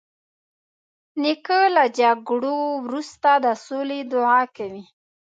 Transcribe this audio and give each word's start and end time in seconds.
نیکه 1.21 1.59
له 1.75 1.85
جګړو 1.99 2.57
وروسته 2.85 3.29
د 3.45 3.47
سولې 3.65 3.99
دعا 4.13 4.41
کوي. 4.55 4.83